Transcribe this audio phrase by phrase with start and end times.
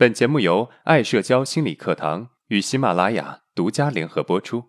[0.00, 4.64] 本节目由爱社交心理课堂与喜马拉雅独家联合播出。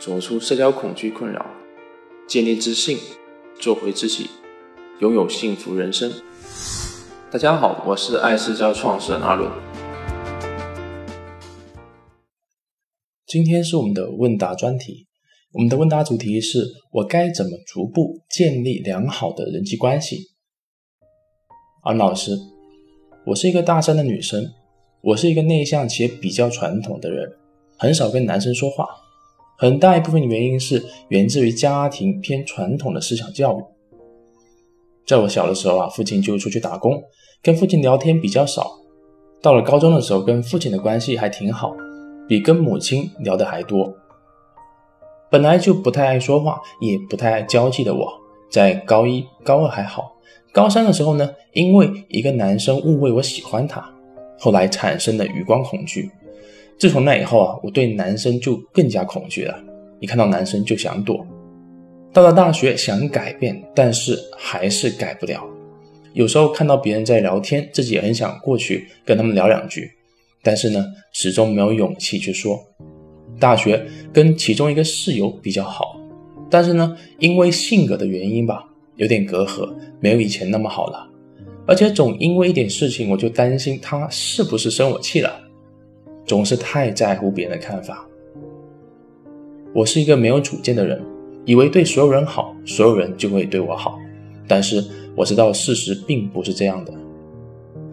[0.00, 1.46] 走出社交恐惧困扰，
[2.26, 2.98] 建立自信，
[3.60, 4.28] 做回自己，
[4.98, 6.10] 拥有幸福人生。
[7.30, 9.48] 大家好，我是爱社交创始人阿伦。
[13.24, 15.06] 今天是我们的问答专题。
[15.52, 20.30] 我们的问答主题是我该怎么逐步建立良好的人际关系？
[21.82, 22.38] 安老师，
[23.24, 24.52] 我是一个大三的女生，
[25.00, 27.32] 我是一个内向且比较传统的人，
[27.78, 28.86] 很少跟男生说话。
[29.56, 33.64] 很大一部分原因是源自于家庭偏传统的思想教育。
[35.06, 37.02] 在我小的时候啊，父亲就出去打工，
[37.42, 38.72] 跟父亲聊天比较少。
[39.40, 41.74] 到了高中的时候，跟父亲的关系还挺好，
[42.28, 43.90] 比跟母亲聊的还多。
[45.30, 48.06] 本来就不太爱说话，也不太爱交际的我，
[48.50, 50.12] 在高一、高二还好，
[50.52, 53.88] 高三的时候呢，因为一个男生误会我喜欢他，
[54.38, 56.10] 后来产生了余光恐惧。
[56.78, 59.62] 自从那以后啊，我对男生就更加恐惧了，
[60.00, 61.24] 一看到男生就想躲。
[62.12, 65.44] 到了大学想改变，但是还是改不了。
[66.14, 69.92] 有时候看到别人在聊天，自己也很想过去跟他们聊两句，
[70.42, 72.58] 但是呢，始终没有勇气去说。
[73.38, 76.00] 大学跟其中一个室友比较好，
[76.50, 78.64] 但是呢，因为性格的原因吧，
[79.00, 79.66] 有点隔阂，
[79.98, 81.08] 没有以前那么好了。
[81.66, 85.40] 而且总因为一点事情，我就担心他是不是生我气了，
[86.26, 88.06] 总是太在乎别人的看法。
[89.72, 91.02] 我是一个没有主见的人，
[91.46, 93.98] 以为对所有人好，所有人就会对我好。
[94.46, 94.84] 但是
[95.16, 96.92] 我知道事实并不是这样的。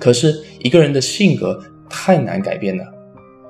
[0.00, 2.84] 可是一个人的性格太难改变了，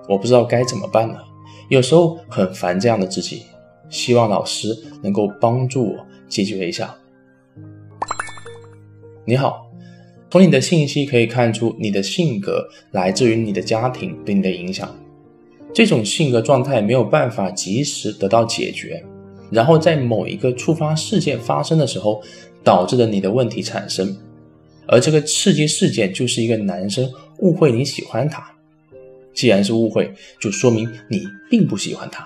[0.06, 1.24] 我不知道该怎么办了？
[1.70, 3.44] 有时候很烦这样的自己，
[3.88, 6.94] 希望老师能够帮助我解决一下。
[9.28, 9.68] 你好，
[10.30, 14.88] 从你的信息可以看出，你的性格来自于你的家庭对你的影响。
[15.74, 19.04] 这种性格状态没有办法及时得到解决，
[19.50, 22.22] 然后在某一个触发事件发生的时候，
[22.62, 24.16] 导致了你的问题产生。
[24.86, 28.48] 而这个刺激事件就是一个男生误会你喜欢他。
[29.34, 30.08] 既然是误会，
[30.40, 32.24] 就说明你并不喜欢他，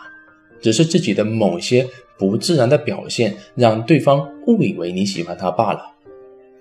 [0.60, 1.88] 只是自己的某些
[2.19, 5.80] 不自然的表现让对方误以为你喜欢他罢了。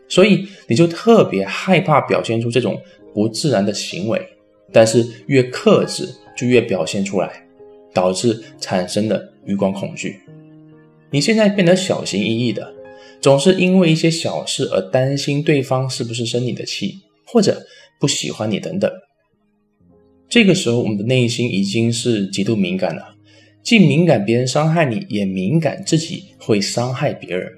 [0.09, 2.81] 所以你就特别害怕表现出这种
[3.13, 4.19] 不自然的行为，
[4.73, 7.45] 但是越克制就越表现出来，
[7.93, 10.19] 导致产生的余光恐惧。
[11.11, 12.73] 你现在变得小心翼翼的，
[13.21, 17.65] 总是因为一些小事而担心对方是不是生你的气，或者
[17.99, 18.91] 不喜欢你等等。
[20.27, 23.15] 这个时候，我们的内心已经是极度敏感了，
[23.63, 27.51] 既敏感别人伤害你，也敏感自己会伤害别人。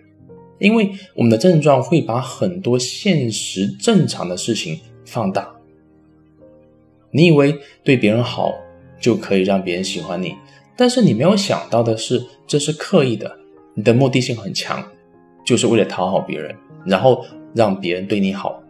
[0.62, 5.56] 因为我们的症状会把很多现实正常的事情放大。
[7.10, 8.54] 你以为对别人好
[9.00, 10.36] 就可以让别人喜欢你，
[10.78, 13.40] 但是你没有想到的是，这是刻意的，
[13.74, 14.88] 你的目的性很强，
[15.44, 16.56] 就是为了讨好别人，
[16.86, 18.62] 然后让别人对你好。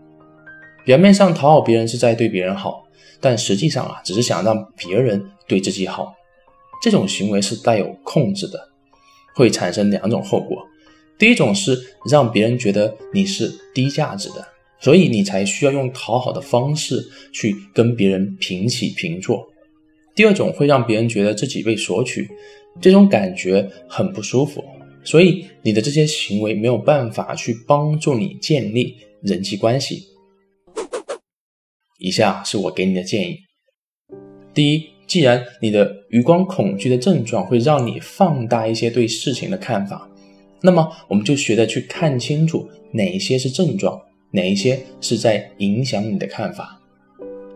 [0.85, 2.87] 表面上讨好别人是在对别人好。
[3.19, 6.15] 但实际上啊，只是想让别人对自己好，
[6.81, 8.69] 这种行为是带有控制的，
[9.35, 10.65] 会产生两种后果。
[11.21, 14.43] 第一种是让别人觉得你是低价值的，
[14.79, 16.99] 所以你才需要用讨好的方式
[17.31, 19.47] 去跟别人平起平坐。
[20.15, 22.27] 第二种会让别人觉得自己被索取，
[22.81, 24.63] 这种感觉很不舒服，
[25.03, 30.07] 所以你的这些行为没有办法去帮助你建立人际关系。
[31.99, 33.37] 以下是我给你的建议：
[34.55, 40.09] 第一，既然你的余光恐惧的症状会让你放大一些对事情的看法，
[40.61, 44.01] 那么我们就学着去看清楚哪些是症状，
[44.31, 46.79] 哪一些是在影响你的看法。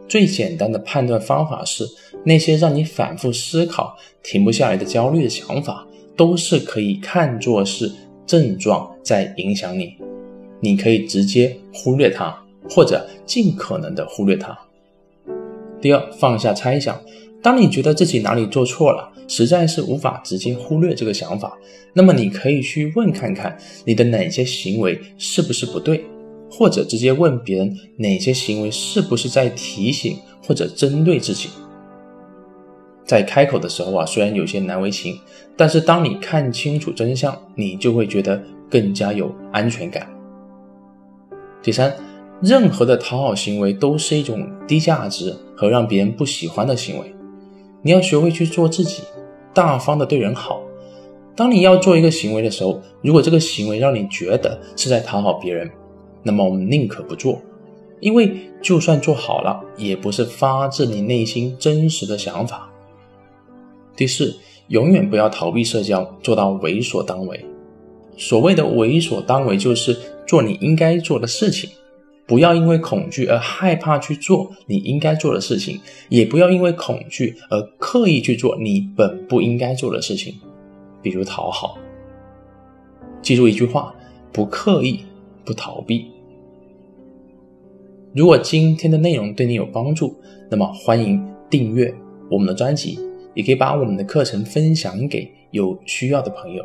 [0.07, 1.85] 最简单的判断方法是，
[2.23, 7.91] 那些让你反复思考、停不下来的焦虑的想法，都是可以看作是
[8.25, 9.95] 症状在影响你，
[10.59, 12.41] 你可以直接忽略它。
[12.67, 14.57] 或者尽可能的忽略它。
[15.79, 16.99] 第二，放下猜想。
[17.45, 21.55] 当你觉得自己哪里做错了，实在是无法直接忽略这个想法，
[21.93, 23.55] 那么你可以去问看看
[23.85, 26.03] 你的哪些行为是不是不对，
[26.49, 31.49] 或者直接问别人哪些行为是不是在提醒或者针对自己。
[33.05, 35.15] 在开口的时候啊，虽然有些难为情，
[35.55, 40.09] 但是当你看清楚真相，你就会觉得更加有安全感。
[41.61, 41.95] 第三。
[42.41, 47.14] 任何的讨好行为都是一种低价值和让别人不喜欢的行为。
[47.85, 49.03] 你要学会去做自己，
[49.53, 50.59] 大方的对人好。
[51.35, 55.69] 当你要做一个行为的时候，如果这个行为让你觉得是在讨好别人，
[56.23, 57.39] 那么我们宁可不做，
[57.99, 62.71] 因为就算做好了，也不是发自你内心真实的想法。
[63.95, 64.35] 第四，
[64.69, 67.45] 永远不要逃避社交，做到为所当为。
[68.17, 69.95] 所谓的为所当为，就是
[70.25, 71.69] 做你应该做的事情，
[72.27, 75.79] 不要因为恐惧而害怕去做你应该做的事情，
[76.09, 80.33] 也不要因为恐惧而刻意去做你本不应该做的事情，
[81.01, 81.77] 比如讨好。
[83.21, 83.93] 记住一句话：
[84.31, 85.01] 不刻意，
[85.43, 86.07] 不逃避。
[88.13, 90.15] 如果今天的内容对你有帮助，
[90.49, 91.93] 那么欢迎订阅
[92.29, 92.97] 我们的专辑，
[93.33, 96.63] 也可以把我们的课程分享给有需要的朋友。